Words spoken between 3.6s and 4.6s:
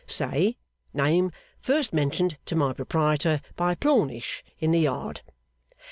Plornish